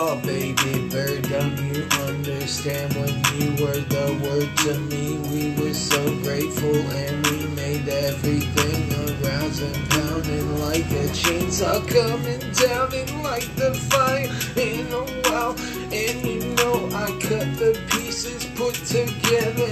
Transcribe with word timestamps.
Oh, 0.00 0.14
baby 0.20 0.88
bird, 0.90 1.28
don't 1.28 1.58
you 1.58 1.82
understand 2.06 2.94
when 2.94 3.10
you 3.34 3.50
were 3.58 3.82
the 3.90 4.06
word 4.22 4.48
to 4.58 4.78
me? 4.86 5.18
We 5.26 5.60
were 5.60 5.74
so 5.74 6.00
grateful 6.22 6.76
and 6.76 7.26
we 7.26 7.48
made 7.56 7.88
everything 7.88 8.94
around 8.94 9.58
and 9.58 9.90
pounding 9.90 10.60
like 10.60 10.86
a 10.86 11.10
chainsaw 11.10 11.82
coming 11.88 12.38
down 12.52 12.94
and 12.94 13.24
like 13.24 13.52
the 13.56 13.74
fire 13.90 14.30
in 14.54 14.86
a 14.92 15.02
while. 15.26 15.56
And 15.90 16.24
you 16.24 16.54
know 16.54 16.86
I 16.94 17.10
cut 17.18 17.58
the 17.58 17.76
pieces, 17.90 18.46
put 18.54 18.76
together 18.76 19.67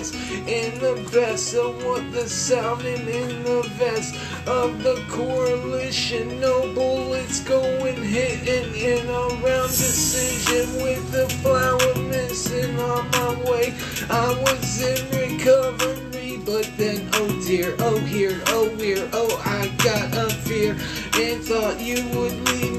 and 0.00 0.80
the 0.80 1.10
best 1.12 1.54
of 1.54 1.84
what 1.84 2.10
the 2.12 2.26
sounding 2.26 3.06
in 3.06 3.42
the 3.44 3.62
vest 3.76 4.14
of 4.48 4.82
the 4.82 5.04
coalition. 5.08 6.40
No 6.40 6.72
bullets 6.74 7.40
going 7.40 8.02
hitting 8.02 8.74
in 8.74 9.06
a 9.06 9.28
round 9.44 9.68
decision 9.68 10.82
with 10.82 11.12
the 11.12 11.28
flower 11.42 11.94
missing 12.08 12.78
on 12.80 13.10
my 13.10 13.50
way. 13.50 13.74
I 14.08 14.28
was 14.40 14.80
in 14.80 15.04
recovery, 15.20 16.40
but 16.46 16.70
then 16.78 17.08
oh 17.14 17.42
dear, 17.46 17.76
oh 17.80 17.98
here, 17.98 18.40
oh 18.46 18.74
weird, 18.76 19.10
oh 19.12 19.42
I 19.44 19.68
got 19.84 20.16
a 20.16 20.30
fear 20.30 20.72
and 21.20 21.44
thought 21.44 21.78
you 21.78 22.02
would 22.16 22.32
leave 22.48 22.69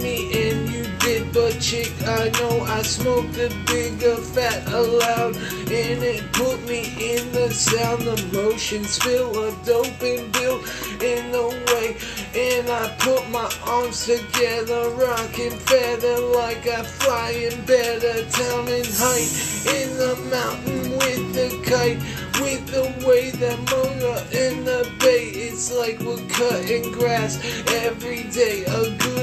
chick, 1.72 1.94
I 2.06 2.28
know 2.38 2.64
I 2.64 2.82
smoked 2.82 3.38
a 3.38 3.48
bigger 3.66 4.18
fat 4.18 4.68
aloud 4.74 5.38
and 5.38 6.04
it 6.04 6.22
put 6.34 6.62
me 6.68 6.82
in 7.16 7.32
the 7.32 7.50
sound, 7.50 8.02
the 8.02 8.18
motion, 8.34 8.84
spill 8.84 9.32
a 9.48 9.52
dope 9.64 10.02
and 10.02 10.30
build 10.34 10.66
in 11.02 11.32
the 11.32 11.48
way 11.68 11.96
and 12.36 12.70
I 12.70 12.94
put 13.00 13.30
my 13.30 13.50
arms 13.66 14.06
together, 14.06 14.90
rocking 14.92 15.52
feather 15.52 16.20
like 16.36 16.68
I 16.68 16.84
fly 16.84 17.32
in 17.32 17.66
better 17.66 18.26
town. 18.30 18.68
And 18.68 18.88
height 18.88 19.32
in 19.68 19.98
the 19.98 20.16
mountain 20.32 20.92
with 20.92 21.34
the 21.36 21.50
kite, 21.70 22.00
with 22.42 22.68
the 22.68 22.88
way 23.06 23.32
that 23.32 23.60
motor 23.72 24.20
in 24.36 24.64
the 24.64 24.90
bay. 25.00 25.26
It's 25.28 25.72
like 25.74 26.00
we're 26.00 26.26
cutting 26.30 26.92
grass 26.92 27.38
every 27.84 28.24
day, 28.24 28.64
a 28.64 28.98
good 28.98 29.21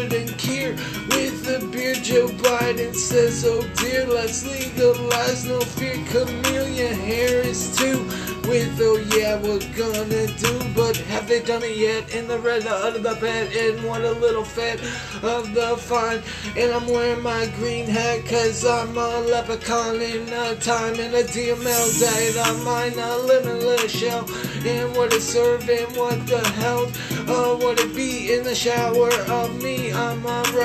Joe 2.08 2.26
Biden 2.26 2.94
says, 2.94 3.44
"Oh 3.44 3.60
dear, 3.76 4.06
let's 4.06 4.42
legalize. 4.46 5.44
No 5.44 5.60
fear." 5.60 6.02
Kamala 6.10 6.94
Harris 7.04 7.76
too. 7.76 8.02
With 8.48 8.80
oh 8.80 8.96
yeah 9.14 9.36
we're 9.36 9.60
gonna 9.76 10.26
do 10.38 10.58
but 10.74 10.96
have 11.12 11.28
they 11.28 11.42
done 11.42 11.62
it 11.62 11.76
yet? 11.76 12.14
In 12.14 12.26
the 12.26 12.38
red 12.38 12.66
under 12.66 12.98
the 12.98 13.14
bed 13.20 13.52
and 13.54 13.84
what 13.84 14.00
a 14.00 14.12
little 14.12 14.42
fit 14.42 14.80
of 15.22 15.52
the 15.52 15.76
fun. 15.76 16.22
And 16.56 16.72
I'm 16.72 16.86
wearing 16.88 17.22
my 17.22 17.44
green 17.58 17.84
hat 17.84 18.24
cause 18.24 18.64
I'm 18.64 18.96
a 18.96 19.20
leprechaun 19.20 20.00
in 20.00 20.32
a 20.32 20.54
time 20.56 20.94
in 20.94 21.12
a 21.12 21.24
DML 21.24 22.00
diet 22.00 22.38
on 22.48 22.64
mine 22.64 22.98
a 22.98 23.18
limitless 23.18 23.92
shell. 23.92 24.24
And 24.64 24.96
what 24.96 25.12
it 25.12 25.20
serve 25.20 25.68
and 25.68 25.94
what 25.94 26.26
the 26.26 26.40
hell? 26.60 26.90
Uh, 27.28 27.54
what 27.56 27.78
it 27.78 27.94
be 27.94 28.32
in 28.32 28.44
the 28.44 28.54
shower 28.54 29.12
of 29.28 29.62
me. 29.62 29.92
I'm 29.92 30.07
a 30.07 30.07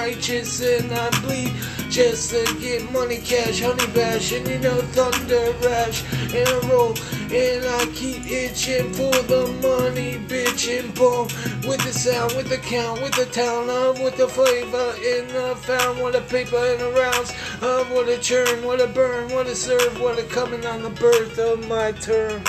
righteous 0.03 0.59
and 0.59 0.91
I 0.91 1.09
bleed 1.21 1.53
just 1.89 2.31
to 2.31 2.43
get 2.59 2.91
money 2.91 3.19
cash 3.19 3.61
honey 3.61 3.87
bash 3.93 4.33
and 4.33 4.45
you 4.49 4.59
know 4.59 4.81
thunder 4.91 5.53
rash 5.65 6.03
and 6.35 6.49
a 6.49 6.67
roll 6.67 6.93
and 7.31 7.63
I 7.65 7.85
keep 7.95 8.27
itching 8.27 8.91
for 8.91 9.15
the 9.31 9.47
money, 9.63 10.19
bitch, 10.27 10.67
and 10.77 10.93
boom. 10.93 11.27
With 11.67 11.81
the 11.83 11.93
sound, 11.93 12.35
with 12.35 12.49
the 12.49 12.57
count, 12.57 13.01
with 13.01 13.13
the 13.13 13.25
town 13.25 13.69
of, 13.69 13.99
with 14.01 14.17
the 14.17 14.27
flavor 14.27 14.93
in 14.97 15.27
the 15.29 15.55
found, 15.63 15.99
what 15.99 16.15
a 16.15 16.21
paper 16.21 16.57
in 16.57 16.77
the 16.79 16.91
rounds 16.91 17.31
of 17.61 17.89
what 17.91 18.07
a 18.09 18.19
churn, 18.19 18.63
what 18.63 18.81
a 18.81 18.87
burn, 18.87 19.31
what 19.31 19.47
a 19.47 19.55
serve, 19.55 19.99
what 19.99 20.19
a 20.19 20.23
coming 20.23 20.65
on 20.65 20.83
the 20.83 20.91
birth 20.91 21.39
of 21.39 21.67
my 21.67 21.91
turn. 21.93 22.43